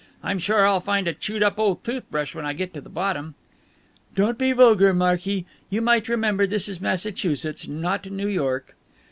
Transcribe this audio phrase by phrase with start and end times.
[0.23, 3.35] I'm sure I'll find a chewed up old toothbrush when I get to the bottom."
[4.15, 5.45] "Don't be vulgar, Marky.
[5.69, 8.75] You might remember this is Massachusetts, not New York."